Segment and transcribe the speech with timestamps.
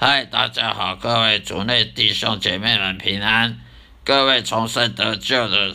[0.00, 3.58] 嗨，大家好，各位族内弟兄姐妹们平安，
[4.04, 5.74] 各位重生得救的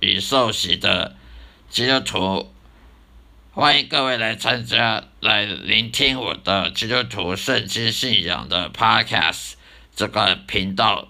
[0.00, 1.16] 与受洗的
[1.70, 2.52] 基督徒，
[3.52, 9.54] 欢迎各位来参加，来聆听我的基督徒圣经信仰的 Podcast
[9.96, 11.08] 这个频道，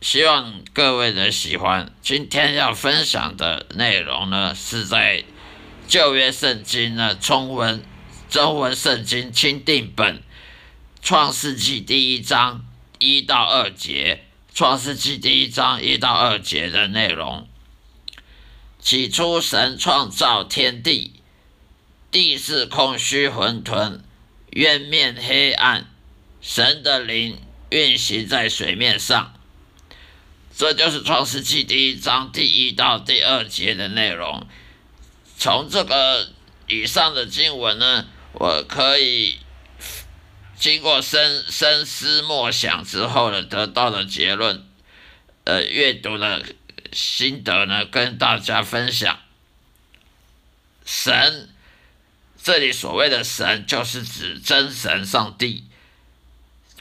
[0.00, 1.92] 希望各位能喜欢。
[2.00, 5.24] 今天要分享的内容呢，是在
[5.88, 7.82] 旧约圣经的中文。
[8.28, 10.22] 中文圣经钦定本
[11.02, 12.64] 创世纪第一章
[12.98, 17.48] 一到二节，创世纪第一章一到二节的内容。
[18.78, 21.14] 起初，神创造天地，
[22.10, 24.00] 地是空虚混沌，
[24.50, 25.86] 渊面黑暗，
[26.40, 27.38] 神的灵
[27.70, 29.34] 运行在水面上。
[30.56, 34.46] 这就是创世纪第一章第一到第二节的内容。
[35.38, 36.28] 从这个
[36.68, 38.06] 以上的经文呢？
[38.32, 39.38] 我可以
[40.60, 44.62] 经过深深思默想之后呢，得到的结论，
[45.44, 46.44] 呃，阅读的
[46.92, 49.18] 心得呢，跟大家分享。
[50.84, 51.48] 神，
[52.42, 55.64] 这里所谓的神，就是指真神上帝。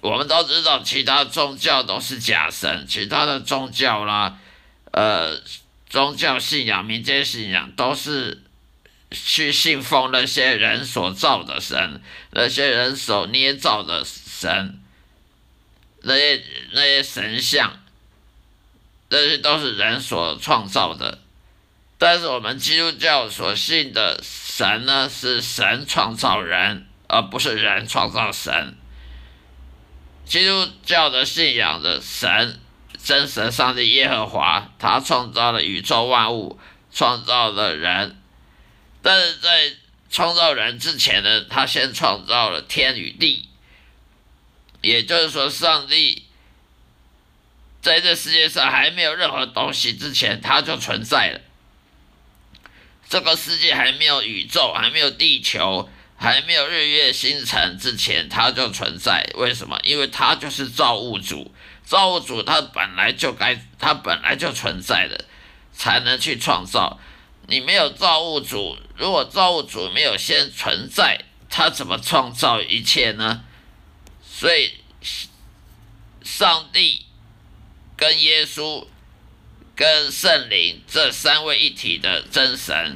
[0.02, 4.38] 我们都知道，其他宗教都是假神，其他的宗教啦，
[4.91, 5.41] 呃，
[5.89, 8.43] 宗教信仰、民间信仰都是。
[9.11, 14.79] 去信奉那些人所造的神，那些人所捏造的神，
[16.03, 16.43] 那些
[16.73, 17.80] 那些神像，
[19.09, 21.19] 这些都是人所创造的。
[21.97, 28.75] 但是我们基督教所信的神呢，是神创造人，而不是人创造神。
[30.23, 32.59] 基督教的信仰的神，
[33.03, 36.59] 真神上帝耶和华，他创造了宇宙万物，
[36.93, 38.18] 创造了人。
[39.09, 39.73] 但是在
[40.11, 43.49] 创造人之前呢，他先创造了天与地，
[44.81, 46.27] 也就是说，上帝
[47.81, 51.42] 在这世界上还没有任何东西之前，他就存在了。
[53.09, 59.27] 这个世界还没有宇宙，还没有地球，还没有日月星辰之前，他就存在。
[59.33, 59.80] 为什么？
[59.81, 61.52] 因为他就是造物主，
[61.83, 65.25] 造物主他本来就该，他本来就存在的，
[65.73, 66.99] 才能去创造。
[67.49, 73.43] 你没有造物主，如果造物主没有先存在，他怎么创造一切呢？
[74.23, 74.73] 所以，
[76.23, 77.05] 上帝、
[77.98, 78.86] 跟耶稣、
[79.76, 82.95] 跟圣灵这三位一体的真神，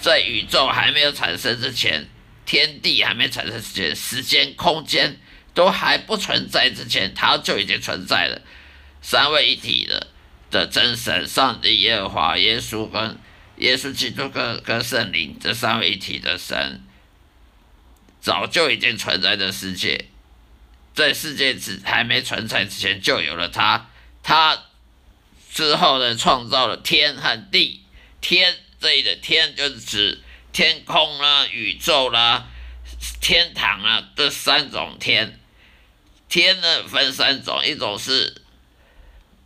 [0.00, 2.08] 在宇宙还没有产生之前，
[2.46, 5.20] 天地还没产生之前，时间、空间
[5.52, 8.40] 都还不存在之前，他就已经存在了。
[9.00, 10.06] 三位一体的
[10.50, 13.18] 的真神，上帝、耶和华、耶稣跟。
[13.62, 16.82] 耶稣基督跟跟圣灵这三位一体的神，
[18.20, 20.06] 早就已经存在的世界，
[20.94, 23.88] 在世界之还没存在之前就有了他，
[24.24, 24.64] 他
[25.52, 27.84] 之后呢创造了天和地，
[28.20, 30.20] 天这里的天就是指
[30.52, 32.48] 天空啦、宇宙啦、
[33.20, 35.38] 天堂啊这三种天，
[36.28, 38.42] 天呢分三种，一种是。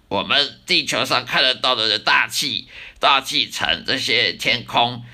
[0.08, 2.68] 我们地球上看得到的大气、
[3.00, 5.04] 大气层，这些天空、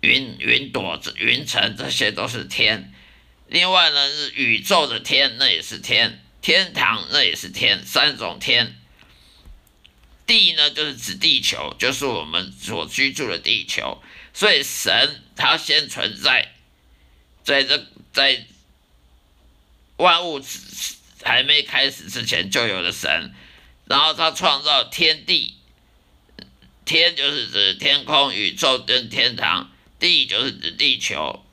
[0.00, 2.92] 云、云朵、云层，这些都是天。
[3.48, 7.84] 另外呢，是宇宙的天，那也是天；天堂，那也是天。
[7.86, 8.76] 三种天。
[10.26, 14.02] 地呢，就是指地球，就是我们所居住的地球。
[14.32, 16.52] 所以神他先存在，
[17.44, 18.44] 在这在
[19.96, 20.42] 万物
[21.22, 23.34] 还没开始之前，就有了神。
[23.86, 25.56] 然后他创造天地，
[26.84, 31.44] 天就是指天空、宇宙跟天堂，地就是指地球。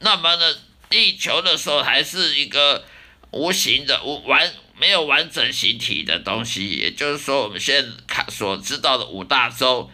[0.00, 0.56] 那么呢，
[0.88, 2.84] 地球的时候还是一个
[3.30, 9.90] 无形的、无完没有完整形体的东西，也就是说，我们现在看所知道的五大洲、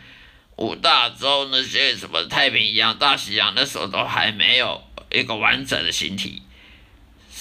[0.57, 6.43] 五大洲那些什么太平洋、大西洋，那时候都还没有一个完整的形体。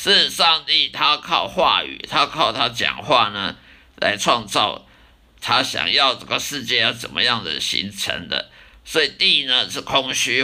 [0.02, 3.58] 是上帝，他靠话语，他靠他讲话呢，
[3.98, 4.86] 来创造
[5.42, 8.50] 他想要这个世界要怎么样的形成的。
[8.86, 10.42] 所以地呢是空虚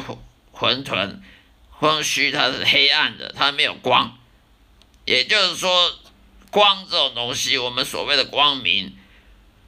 [0.51, 1.19] 混沌，
[1.79, 4.17] 空虚它是黑暗的，它没有光。
[5.05, 5.89] 也就是说，
[6.51, 8.93] 光这种东西，我们所谓的光明，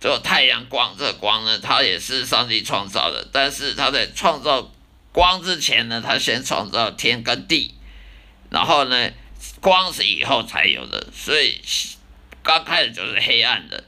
[0.01, 3.25] 这个太阳光，这个光呢，它也是上帝创造的。
[3.31, 4.69] 但是他在创造
[5.13, 7.73] 光之前呢，他先创造天跟地，
[8.49, 9.11] 然后呢。
[9.59, 11.61] 光是以后才有的，所以
[12.43, 13.83] 刚开始就是黑暗的。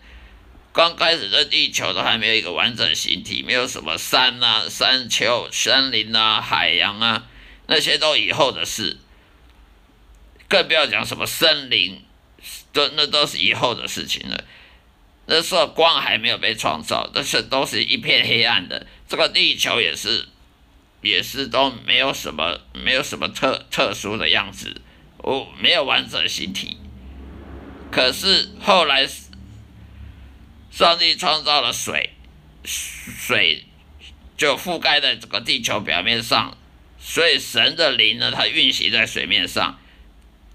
[0.72, 7.26] 刚开始的地球都还没有一个完整形体，没有什么山啊、山丘、森林啊、海洋啊，
[7.68, 8.98] 那些都以后的事。
[10.48, 12.04] 更不要讲什么森林，
[12.72, 14.44] 都那都是以后的事情了。
[15.26, 18.88] 那时候光还没有被创造，那是都是一片黑暗的。
[19.08, 20.28] 这个地球也是，
[21.02, 24.82] 也是都没有什么，没有什么特特殊的样子，
[25.30, 26.78] 哦，没有完整形体。
[27.92, 29.08] 可是后来，
[30.72, 32.12] 上帝创造了水，
[32.64, 33.66] 水
[34.38, 36.58] 就覆盖在这个地球表面上，
[37.00, 39.80] 所以神的灵呢，它运行在水面上，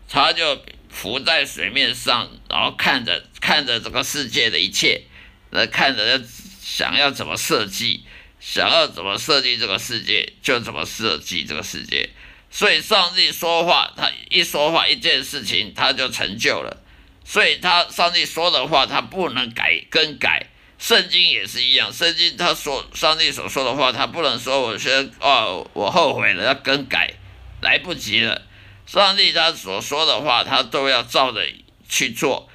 [0.08, 0.64] 它就。
[0.94, 5.02] 浮在水面上，然后看着看着这个世界的一切，
[5.50, 6.22] 那看着
[6.62, 8.04] 想要怎么设计，
[8.38, 12.10] 想要怎么设计这个世界，就怎么设计这个世界。
[12.54, 16.84] 所以上帝说话，他一说话，一件事情他就成就了。
[17.24, 20.46] 所以他上帝说的话，他不能改更改。
[20.78, 27.14] 圣经也是一样，圣经他说上帝所说的话，他不能说我先哦，我后悔了，要更改，
[27.60, 28.42] 来不及了。
[28.86, 31.44] 上帝他所说的话，他都要照着
[31.88, 32.48] 去做，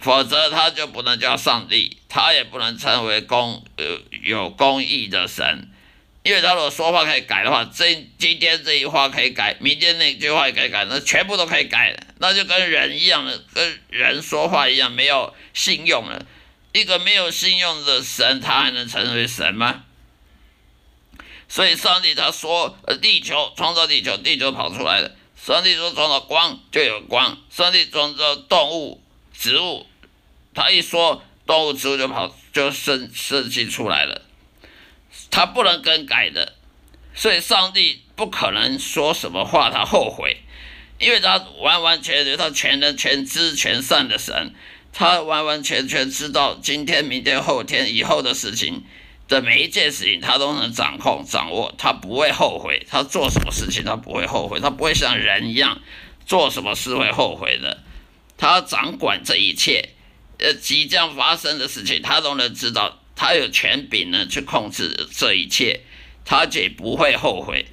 [0.00, 3.84] 否则他就不能叫上帝，他也不能成为公呃
[4.22, 5.68] 有公义的神，
[6.22, 16.24] 因为他如果说话可以改的话，这今天这一话可以改，明天那句话也可以改，那全部都可以改，那就跟人一样的，跟人说话一样，没有信用了。
[16.72, 19.84] 一个没有信用的神，他还能成为神吗？
[21.48, 25.16] 所以上帝他说，呃，地球创造地球，地球跑出来的。
[25.36, 29.02] 上帝说：“创造光就有光。”上帝创造动物、
[29.36, 29.84] 植物，
[30.54, 34.22] 他一说动物、植物就跑，就生设计出来了。
[35.30, 36.54] 他不能更改的，
[37.14, 40.38] 所以上帝不可能说什么话他后悔，
[40.98, 44.54] 因为他完完全全他全能、全知、全善的神，
[44.92, 48.82] 他完完全全知道今天、明天、后天以后的事情。
[49.28, 52.86] 的每一件事情，他都能掌控、掌握，他不会后悔。
[52.90, 54.60] 他做什么事情，他不会后悔。
[54.60, 55.80] 他不会像人一样
[56.26, 57.82] 做什么事会后悔的。
[58.36, 59.90] 他掌管这一切，
[60.38, 62.98] 呃，即将发生的事情，他都能知道。
[63.22, 65.82] 他有权柄呢，去控制这一切，
[66.24, 67.64] 他也不会后悔。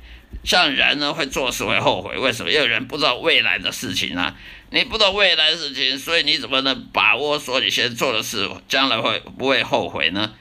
[0.45, 2.51] 像人呢，会做事会后悔，为什么？
[2.51, 4.37] 因为人不知道未来的事情啊。
[4.69, 10.31] 你不知道未来的事情，所以你怎么能把握说你现在做的事，将来会不会后悔呢？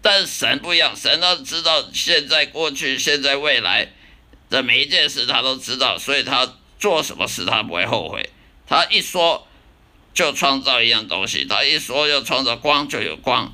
[0.00, 3.90] 但是神不一样，神他知道现在、过去、现在、未来
[4.48, 6.48] 的每一件事，他都知道，所以他
[6.78, 8.30] 做什么事他不会后悔。
[8.64, 9.48] 他一说
[10.14, 13.52] 就创造一样东西，他一说要创造光就有光，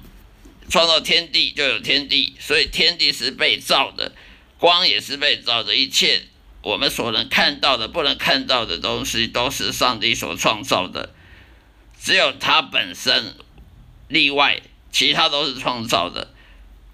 [0.68, 4.12] 创造天地就有天地，所以天地是被造的，
[4.58, 6.22] 光也是被造的，一切
[6.62, 11.14] 我们所能看到的、不能看到的东西都是上帝所创造的，
[12.00, 13.34] 只有他本身
[14.08, 16.32] 例外，其他都是创造的。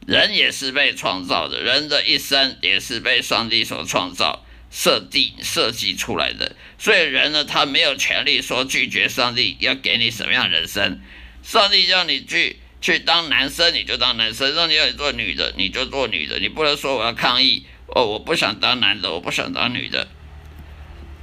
[0.07, 6.57] 人也是被创造的，人的一生也是被上帝所创造、设定、设计出来的。
[6.79, 11.01] 所以人呢，他没有权利说拒绝上帝要给你什么样人生。
[11.43, 16.39] 上帝让你去去当男生，你就当男生；让你要你做女的，你就做女的。
[16.39, 20.09] 你不能说我要抗议哦，我不想当男的，我不想当女的。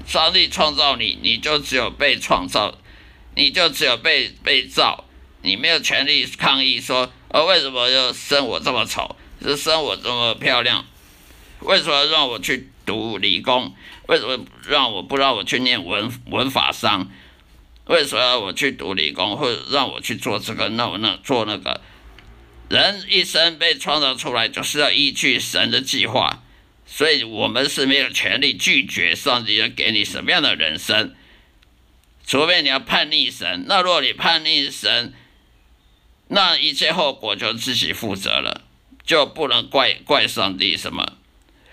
[0.05, 2.77] 上帝创造你，你就只有被创造，
[3.35, 5.05] 你就只有被被造，
[5.41, 7.11] 你没有权利抗议说。
[7.29, 9.15] 而为什么要生我这么丑？
[9.41, 10.85] 是生我这么漂亮？
[11.59, 13.75] 为什么让我去读理工？
[14.07, 17.11] 为什么让我不让我去念文文法商？
[17.88, 21.82] 为什么要我去读理工，或者让我去做这个那我那做那个？
[22.70, 26.44] 人一生被创造出来，就是要依据神的计划，
[26.86, 31.15] 所以我们是没有权利拒绝上帝要给你什么样的人生，
[32.25, 33.63] 除非你要叛逆神。
[33.67, 35.13] 那若你叛逆神，
[36.27, 38.65] 那一切后果就自己负责了，
[39.06, 41.16] 就不能怪怪上帝什么。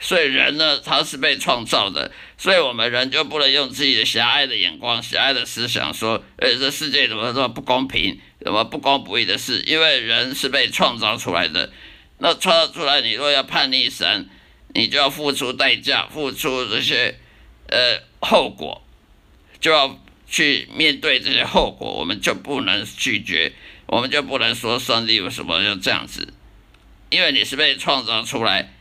[0.05, 9.63] 所以人呢，他是被创造的，所以我们人就不能用自己的狭隘的眼光、狭隘的思想说，呃，这世界怎么这么不公平，怎么不公不义的事？
[9.67, 11.73] 因为人是被创造出来的，
[12.19, 14.29] 那创造出来，你若要叛逆神，
[14.75, 17.19] 你就要付出代价，付出这些
[17.69, 18.87] 呃后果，
[19.59, 23.53] 就要去面对这些后果，我们就不能拒绝。
[23.87, 26.33] 我们就不能说上帝为什么要这样子，
[27.11, 28.73] 因为你是被创造出来，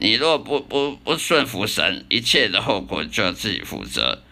[0.00, 4.22] 你若不不不顺服神，一切的后果就要自己负责。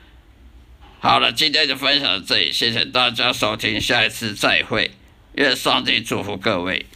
[0.98, 4.90] 好了，今天就分享到这里，谢谢大家收听，下一次再会，
[5.34, 6.86] 愿上帝祝福各位。